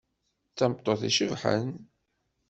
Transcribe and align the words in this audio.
D 0.49 0.53
tameṭṭut 0.57 1.01
icebḥen. 1.09 1.69